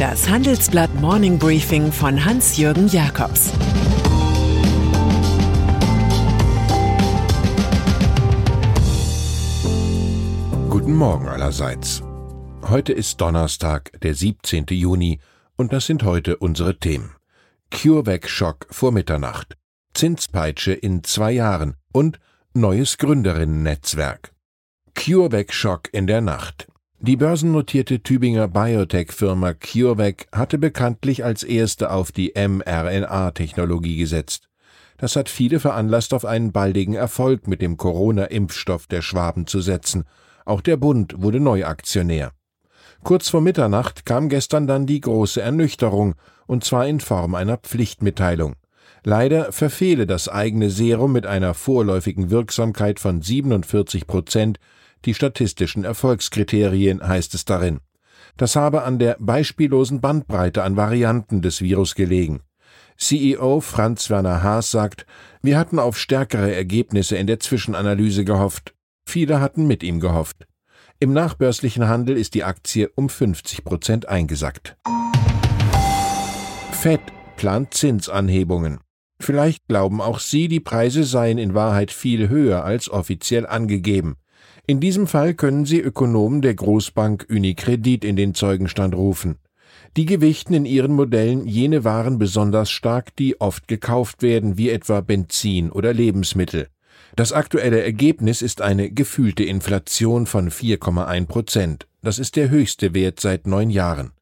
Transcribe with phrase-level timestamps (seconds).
[0.00, 3.50] Das Handelsblatt Morning Briefing von Hans-Jürgen Jakobs
[10.70, 12.02] Guten Morgen allerseits.
[12.62, 14.64] Heute ist Donnerstag, der 17.
[14.70, 15.20] Juni,
[15.56, 17.14] und das sind heute unsere Themen.
[17.70, 19.58] CureVac-Schock vor Mitternacht,
[19.92, 22.18] Zinspeitsche in zwei Jahren und
[22.54, 24.32] neues Gründerinnen-Netzwerk.
[24.94, 26.69] CureVac-Schock in der Nacht.
[27.02, 34.50] Die börsennotierte Tübinger Biotech-Firma CureVac hatte bekanntlich als erste auf die mRNA-Technologie gesetzt.
[34.98, 40.04] Das hat viele veranlasst, auf einen baldigen Erfolg mit dem Corona-Impfstoff der Schwaben zu setzen.
[40.44, 42.32] Auch der Bund wurde Neuaktionär.
[43.02, 48.56] Kurz vor Mitternacht kam gestern dann die große Ernüchterung, und zwar in Form einer Pflichtmitteilung.
[49.04, 54.58] Leider verfehle das eigene Serum mit einer vorläufigen Wirksamkeit von 47 Prozent
[55.04, 57.80] die statistischen Erfolgskriterien, heißt es darin.
[58.36, 62.40] Das habe an der beispiellosen Bandbreite an Varianten des Virus gelegen.
[62.96, 65.06] CEO Franz Werner Haas sagt,
[65.42, 68.74] wir hatten auf stärkere Ergebnisse in der Zwischenanalyse gehofft.
[69.06, 70.46] Viele hatten mit ihm gehofft.
[70.98, 74.76] Im nachbörslichen Handel ist die Aktie um 50 Prozent eingesackt.
[76.72, 77.00] Fed
[77.36, 78.80] plant Zinsanhebungen.
[79.18, 84.16] Vielleicht glauben auch Sie, die Preise seien in Wahrheit viel höher als offiziell angegeben.
[84.66, 89.36] In diesem Fall können Sie Ökonomen der Großbank Unicredit in den Zeugenstand rufen.
[89.96, 95.00] Die gewichten in ihren Modellen jene Waren besonders stark, die oft gekauft werden, wie etwa
[95.00, 96.68] Benzin oder Lebensmittel.
[97.16, 101.86] Das aktuelle Ergebnis ist eine gefühlte Inflation von 4,1 Prozent.
[102.02, 104.12] Das ist der höchste Wert seit neun Jahren.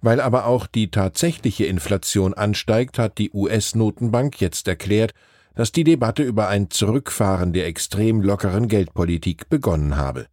[0.00, 5.12] Weil aber auch die tatsächliche Inflation ansteigt, hat die US-Notenbank jetzt erklärt,
[5.60, 10.24] dass die Debatte über ein Zurückfahren der extrem lockeren Geldpolitik begonnen habe.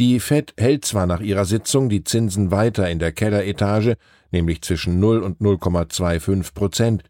[0.00, 3.96] Die Fed hält zwar nach ihrer Sitzung die Zinsen weiter in der Kelleretage,
[4.32, 7.04] nämlich zwischen 0 und 0,25 Prozent,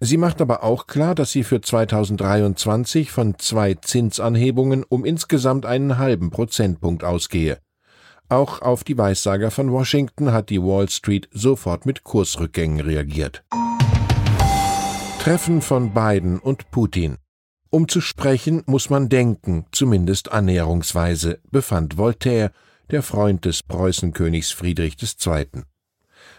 [0.00, 5.98] sie macht aber auch klar, dass sie für 2023 von zwei Zinsanhebungen um insgesamt einen
[5.98, 7.58] halben Prozentpunkt ausgehe.
[8.30, 13.44] Auch auf die Weissager von Washington hat die Wall Street sofort mit Kursrückgängen reagiert.
[15.22, 17.16] Treffen von Biden und Putin.
[17.70, 22.50] Um zu sprechen, muss man denken, zumindest annäherungsweise, befand Voltaire,
[22.90, 25.46] der Freund des Preußenkönigs Friedrich II.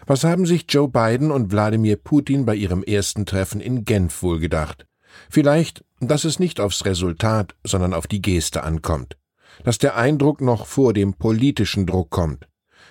[0.04, 4.38] Was haben sich Joe Biden und Wladimir Putin bei ihrem ersten Treffen in Genf wohl
[4.38, 4.86] gedacht?
[5.30, 9.16] Vielleicht, dass es nicht aufs Resultat, sondern auf die Geste ankommt.
[9.62, 12.46] Dass der Eindruck noch vor dem politischen Druck kommt.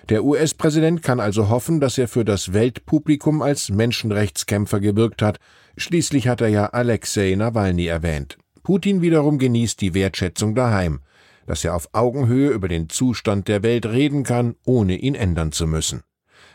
[0.09, 5.39] Der US-Präsident kann also hoffen, dass er für das Weltpublikum als Menschenrechtskämpfer gewirkt hat.
[5.77, 8.37] Schließlich hat er ja Alexei Nawalny erwähnt.
[8.63, 10.99] Putin wiederum genießt die Wertschätzung daheim,
[11.47, 15.67] dass er auf Augenhöhe über den Zustand der Welt reden kann, ohne ihn ändern zu
[15.67, 16.03] müssen.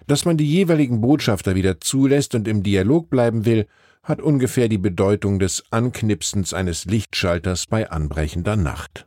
[0.07, 3.67] Dass man die jeweiligen Botschafter wieder zulässt und im Dialog bleiben will,
[4.03, 9.07] hat ungefähr die Bedeutung des Anknipsens eines Lichtschalters bei anbrechender Nacht.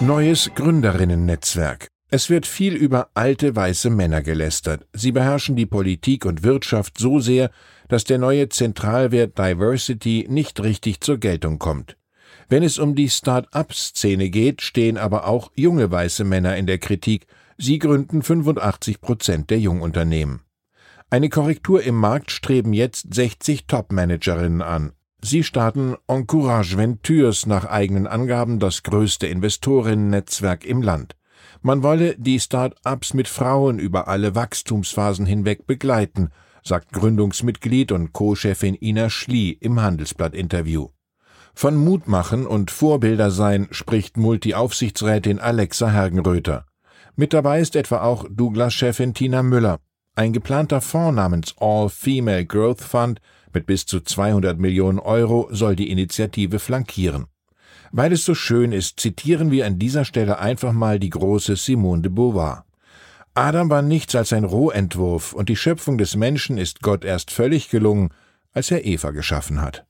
[0.00, 1.93] Neues Gründerinnennetzwerk.
[2.10, 4.86] Es wird viel über alte weiße Männer gelästert.
[4.92, 7.50] Sie beherrschen die Politik und Wirtschaft so sehr,
[7.88, 11.96] dass der neue Zentralwert Diversity nicht richtig zur Geltung kommt.
[12.48, 17.26] Wenn es um die Start-up-Szene geht, stehen aber auch junge weiße Männer in der Kritik.
[17.56, 20.40] Sie gründen 85 Prozent der Jungunternehmen.
[21.10, 24.92] Eine Korrektur im Markt streben jetzt 60 Top-Managerinnen an.
[25.22, 31.16] Sie starten Encourage Ventures nach eigenen Angaben das größte Investorinnennetzwerk im Land.
[31.62, 36.30] Man wolle die Start-ups mit Frauen über alle Wachstumsphasen hinweg begleiten,
[36.62, 40.88] sagt Gründungsmitglied und Co-Chefin Ina Schlie im Handelsblatt-Interview.
[41.54, 46.66] Von Mutmachen und Vorbilder sein spricht Multi-Aufsichtsrätin Alexa Hergenröther.
[47.16, 49.78] Mit dabei ist etwa auch Douglas-Chefin Tina Müller.
[50.16, 53.20] Ein geplanter Fonds namens All Female Growth Fund
[53.52, 57.26] mit bis zu 200 Millionen Euro soll die Initiative flankieren.
[57.92, 62.02] Weil es so schön ist, zitieren wir an dieser Stelle einfach mal die große Simone
[62.02, 62.64] de Beauvoir.
[63.34, 67.68] Adam war nichts als ein Rohentwurf, und die Schöpfung des Menschen ist Gott erst völlig
[67.68, 68.10] gelungen,
[68.52, 69.84] als er Eva geschaffen hat.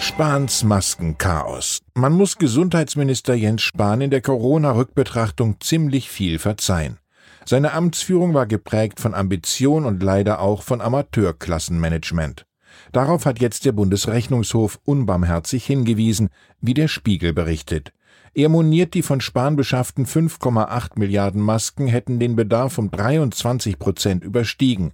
[0.00, 1.80] Spahns Maskenchaos.
[1.94, 6.98] Man muss Gesundheitsminister Jens Spahn in der Corona-Rückbetrachtung ziemlich viel verzeihen.
[7.46, 12.44] Seine Amtsführung war geprägt von Ambition und leider auch von Amateurklassenmanagement.
[12.92, 16.28] Darauf hat jetzt der Bundesrechnungshof unbarmherzig hingewiesen,
[16.60, 17.92] wie der Spiegel berichtet.
[18.34, 24.24] Er moniert, die von Spahn beschafften 5,8 Milliarden Masken hätten den Bedarf um 23 Prozent
[24.24, 24.92] überstiegen.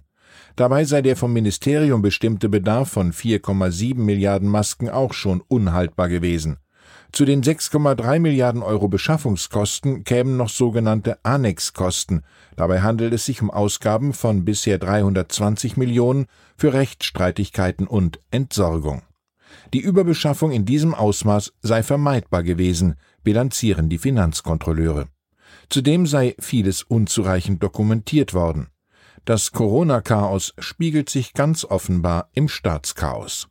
[0.55, 6.57] Dabei sei der vom Ministerium bestimmte Bedarf von 4,7 Milliarden Masken auch schon unhaltbar gewesen.
[7.11, 12.23] Zu den 6,3 Milliarden Euro Beschaffungskosten kämen noch sogenannte Annexkosten.
[12.55, 19.01] Dabei handelt es sich um Ausgaben von bisher 320 Millionen für Rechtsstreitigkeiten und Entsorgung.
[19.73, 25.07] Die Überbeschaffung in diesem Ausmaß sei vermeidbar gewesen, bilanzieren die Finanzkontrolleure.
[25.67, 28.69] Zudem sei vieles unzureichend dokumentiert worden.
[29.25, 33.50] Das Corona-Chaos spiegelt sich ganz offenbar im Staatschaos.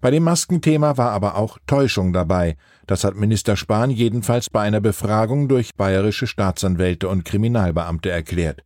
[0.00, 2.56] Bei dem Maskenthema war aber auch Täuschung dabei.
[2.86, 8.64] Das hat Minister Spahn jedenfalls bei einer Befragung durch bayerische Staatsanwälte und Kriminalbeamte erklärt.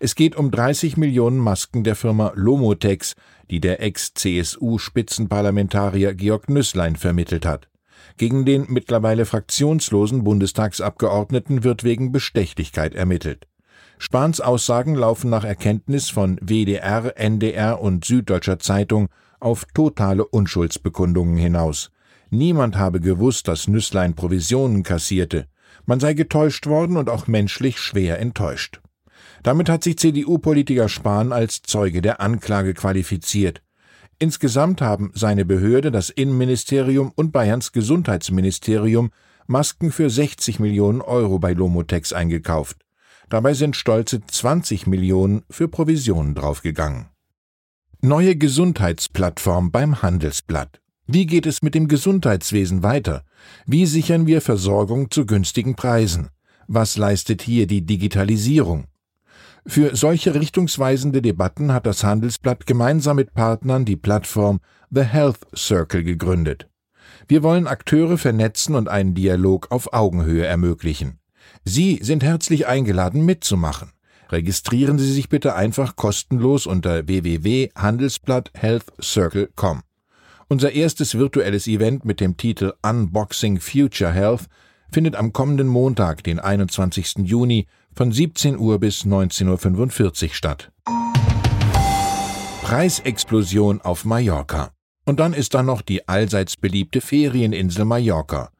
[0.00, 3.14] Es geht um 30 Millionen Masken der Firma Lomotex,
[3.50, 7.68] die der Ex-CSU-Spitzenparlamentarier Georg Nüßlein vermittelt hat.
[8.16, 13.46] Gegen den mittlerweile fraktionslosen Bundestagsabgeordneten wird wegen Bestechlichkeit ermittelt.
[13.98, 19.08] Spahns Aussagen laufen nach Erkenntnis von WDR, NDR und Süddeutscher Zeitung
[19.44, 21.90] auf totale Unschuldsbekundungen hinaus.
[22.30, 25.46] Niemand habe gewusst, dass Nüßlein Provisionen kassierte.
[25.86, 28.80] Man sei getäuscht worden und auch menschlich schwer enttäuscht.
[29.42, 33.62] Damit hat sich CDU-Politiker Spahn als Zeuge der Anklage qualifiziert.
[34.18, 39.10] Insgesamt haben seine Behörde, das Innenministerium und Bayerns Gesundheitsministerium
[39.46, 42.78] Masken für 60 Millionen Euro bei Lomotex eingekauft.
[43.28, 47.13] Dabei sind stolze 20 Millionen für Provisionen draufgegangen.
[48.06, 50.82] Neue Gesundheitsplattform beim Handelsblatt.
[51.06, 53.24] Wie geht es mit dem Gesundheitswesen weiter?
[53.64, 56.28] Wie sichern wir Versorgung zu günstigen Preisen?
[56.68, 58.88] Was leistet hier die Digitalisierung?
[59.66, 64.60] Für solche richtungsweisende Debatten hat das Handelsblatt gemeinsam mit Partnern die Plattform
[64.90, 66.68] The Health Circle gegründet.
[67.26, 71.20] Wir wollen Akteure vernetzen und einen Dialog auf Augenhöhe ermöglichen.
[71.64, 73.93] Sie sind herzlich eingeladen mitzumachen.
[74.30, 79.82] Registrieren Sie sich bitte einfach kostenlos unter www.handelsblatthealthcircle.com.
[80.48, 84.44] Unser erstes virtuelles Event mit dem Titel Unboxing Future Health
[84.90, 87.14] findet am kommenden Montag, den 21.
[87.24, 90.70] Juni, von 17 Uhr bis 19.45 Uhr statt.
[92.62, 94.70] Preisexplosion auf Mallorca.
[95.04, 98.50] Und dann ist da noch die allseits beliebte Ferieninsel Mallorca.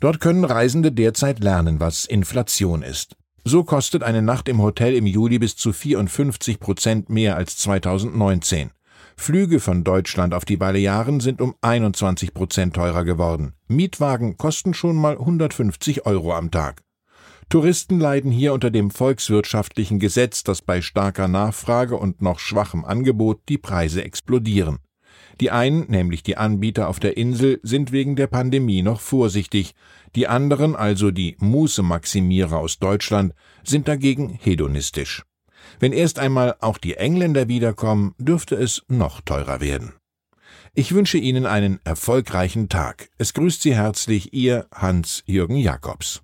[0.00, 3.16] Dort können Reisende derzeit lernen, was Inflation ist.
[3.44, 8.70] So kostet eine Nacht im Hotel im Juli bis zu 54 Prozent mehr als 2019.
[9.16, 13.54] Flüge von Deutschland auf die Balearen sind um 21 Prozent teurer geworden.
[13.66, 16.82] Mietwagen kosten schon mal 150 Euro am Tag.
[17.48, 23.40] Touristen leiden hier unter dem volkswirtschaftlichen Gesetz, dass bei starker Nachfrage und noch schwachem Angebot
[23.48, 24.78] die Preise explodieren.
[25.40, 29.74] Die einen, nämlich die Anbieter auf der Insel, sind wegen der Pandemie noch vorsichtig,
[30.16, 35.24] die anderen, also die Muße-Maximierer aus Deutschland, sind dagegen hedonistisch.
[35.78, 39.92] Wenn erst einmal auch die Engländer wiederkommen, dürfte es noch teurer werden.
[40.74, 43.10] Ich wünsche Ihnen einen erfolgreichen Tag.
[43.18, 46.22] Es grüßt Sie herzlich Ihr Hans-Jürgen Jakobs.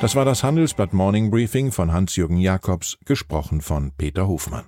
[0.00, 4.64] Das war das Handelsblatt Morning Briefing von Hans-Jürgen Jakobs, gesprochen von Peter Hofmann.